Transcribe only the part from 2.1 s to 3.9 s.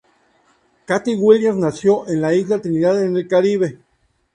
la Isla Trinidad en el Caribe.